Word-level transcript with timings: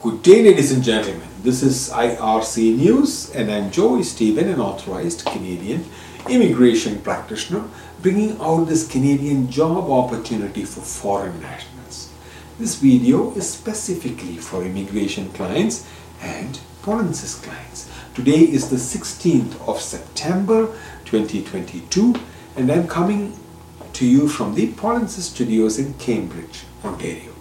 Good 0.00 0.22
day, 0.22 0.44
ladies 0.44 0.70
and 0.70 0.84
gentlemen. 0.84 1.28
This 1.42 1.60
is 1.60 1.90
IRC 1.90 2.76
News, 2.76 3.34
and 3.34 3.50
I'm 3.50 3.72
Joey 3.72 4.04
Stephen, 4.04 4.48
an 4.48 4.60
authorized 4.60 5.24
Canadian 5.24 5.86
immigration 6.28 7.00
practitioner, 7.00 7.64
bringing 8.00 8.40
out 8.40 8.66
this 8.66 8.86
Canadian 8.86 9.50
job 9.50 9.90
opportunity 9.90 10.64
for 10.64 10.82
foreign 10.82 11.40
nationals. 11.40 12.12
This 12.60 12.76
video 12.76 13.32
is 13.32 13.50
specifically 13.50 14.36
for 14.36 14.62
immigration 14.62 15.30
clients 15.30 15.84
and 16.22 16.60
Polinsys 16.82 17.42
clients. 17.42 17.90
Today 18.14 18.38
is 18.38 18.70
the 18.70 18.76
16th 18.76 19.68
of 19.68 19.80
September 19.80 20.66
2022, 21.06 22.14
and 22.54 22.70
I'm 22.70 22.86
coming 22.86 23.36
to 23.94 24.06
you 24.06 24.28
from 24.28 24.54
the 24.54 24.72
Polinsys 24.74 25.34
studios 25.34 25.76
in 25.80 25.94
Cambridge, 25.94 26.66
Ontario. 26.84 27.37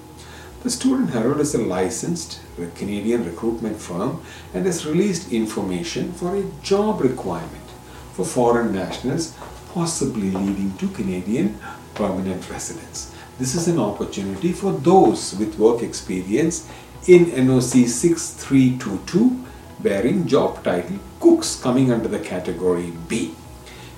The 0.68 0.71
Student 0.71 1.11
Herald 1.11 1.39
is 1.39 1.55
a 1.55 1.61
licensed 1.61 2.41
Canadian 2.75 3.23
recruitment 3.23 3.79
firm 3.79 4.21
and 4.54 4.65
has 4.65 4.86
released 4.86 5.32
information 5.32 6.11
for 6.11 6.36
a 6.36 6.43
job 6.61 7.00
requirement 7.00 7.69
for 8.11 8.25
foreign 8.25 8.74
nationals, 8.74 9.33
possibly 9.74 10.29
leading 10.29 10.75
to 10.75 10.89
Canadian 10.89 11.57
permanent 11.96 12.50
residence. 12.50 13.15
This 13.39 13.55
is 13.55 13.69
an 13.69 13.79
opportunity 13.79 14.51
for 14.51 14.74
those 14.74 15.33
with 15.36 15.57
work 15.57 15.82
experience 15.82 16.68
in 17.07 17.27
NOC 17.27 17.88
6322 17.88 19.46
bearing 19.79 20.27
job 20.27 20.65
title 20.65 20.99
Cooks 21.21 21.55
coming 21.55 21.93
under 21.93 22.10
the 22.10 22.19
category 22.19 22.91
B. 23.07 23.33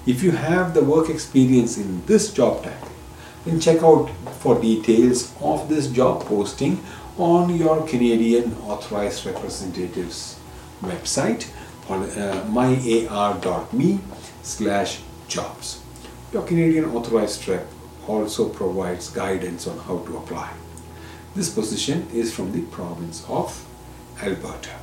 If 0.06 0.22
you 0.22 0.34
have 0.34 0.76
the 0.76 0.84
work 0.84 1.10
experience 1.10 1.80
in 1.80 2.06
this 2.06 2.32
job 2.32 2.64
title, 2.64 2.89
then 3.46 3.60
check 3.60 3.84
out 3.84 4.10
for 4.40 4.60
details 4.60 5.34
of 5.42 5.70
this 5.70 5.88
job 5.88 6.24
posting 6.26 6.84
on 7.18 7.56
your 7.56 7.86
Canadian 7.88 8.54
Authorized 8.64 9.26
Representatives 9.26 10.40
website 10.82 11.50
on 11.90 12.04
uh, 12.04 12.46
myar.me 12.50 14.00
slash 14.44 15.02
jobs. 15.28 15.82
Your 16.32 16.44
Canadian 16.44 16.86
Authorized 16.86 17.48
Rep 17.48 17.68
also 18.08 18.50
provides 18.50 19.10
guidance 19.10 19.68
on 19.68 19.78
how 19.80 20.00
to 20.00 20.18
apply. 20.18 20.54
This 21.36 21.50
position 21.50 22.08
is 22.14 22.34
from 22.34 22.52
the 22.52 22.62
province 22.64 23.26
of 23.28 23.66
Alberta. 24.22 24.76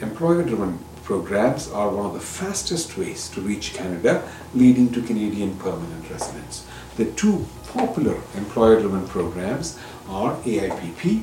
Employer-driven 0.00 0.78
programs 1.08 1.70
are 1.70 1.88
one 1.88 2.04
of 2.04 2.12
the 2.12 2.20
fastest 2.20 2.98
ways 2.98 3.30
to 3.30 3.40
reach 3.40 3.72
Canada, 3.72 4.30
leading 4.54 4.92
to 4.92 5.00
Canadian 5.00 5.56
permanent 5.56 6.10
residence. 6.10 6.66
The 6.96 7.06
two 7.12 7.46
popular 7.68 8.16
employer-driven 8.36 9.08
programs 9.08 9.78
are 10.06 10.36
AIPP 10.42 11.22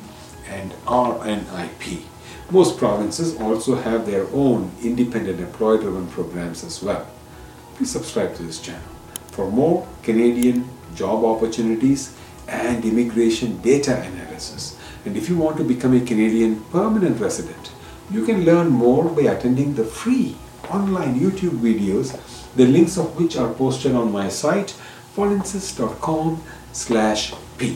and 0.49 0.71
RNIP. 0.87 2.01
Most 2.49 2.79
provinces 2.79 3.39
also 3.39 3.75
have 3.75 4.07
their 4.07 4.25
own 4.33 4.71
independent 4.81 5.39
employer-driven 5.39 6.07
programs 6.07 6.63
as 6.63 6.81
well. 6.81 7.05
Please 7.75 7.91
subscribe 7.91 8.33
to 8.37 8.41
this 8.41 8.59
channel 8.59 8.89
for 9.33 9.51
more 9.51 9.87
Canadian 10.01 10.67
job 10.95 11.23
opportunities 11.23 12.17
and 12.47 12.83
immigration 12.83 13.61
data 13.61 14.01
analysis. 14.01 14.79
And 15.05 15.15
if 15.15 15.29
you 15.29 15.37
want 15.37 15.57
to 15.57 15.63
become 15.63 15.93
a 15.93 16.03
Canadian 16.03 16.61
permanent 16.71 17.21
resident, 17.21 17.69
you 18.11 18.25
can 18.25 18.45
learn 18.45 18.69
more 18.69 19.05
by 19.09 19.23
attending 19.23 19.75
the 19.75 19.83
free 19.83 20.35
online 20.69 21.19
YouTube 21.19 21.59
videos, 21.59 22.17
the 22.55 22.65
links 22.65 22.97
of 22.97 23.17
which 23.19 23.37
are 23.37 23.53
posted 23.53 23.95
on 23.95 24.11
my 24.11 24.29
site 24.29 24.75
polinsys.com 25.15 26.43
slash 26.73 27.33
p. 27.57 27.75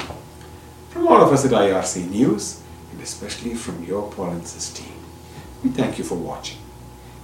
From 0.90 1.08
all 1.08 1.22
of 1.22 1.32
us 1.32 1.46
at 1.46 1.52
IRC 1.52 2.10
News, 2.10 2.62
and 2.92 3.02
especially 3.02 3.56
from 3.56 3.84
your 3.84 4.12
Polinsys 4.12 4.76
team, 4.76 4.98
we 5.64 5.70
thank 5.70 5.98
you 5.98 6.04
for 6.04 6.16
watching. 6.16 6.58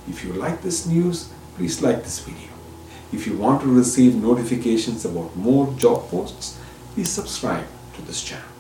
If 0.08 0.23
you 0.23 0.34
like 0.34 0.62
this 0.62 0.86
news, 0.86 1.30
please 1.56 1.81
like 1.81 2.03
this 2.03 2.19
video. 2.19 2.50
If 3.12 3.28
you 3.28 3.38
want 3.38 3.62
to 3.62 3.67
receive 3.67 4.16
notifications 4.16 5.03
about 5.03 5.35
more 5.35 5.74
job 5.74 6.07
posts, 6.09 6.59
please 6.94 7.09
subscribe 7.09 7.66
to 7.96 8.01
this 8.03 8.24
channel. 8.24 8.55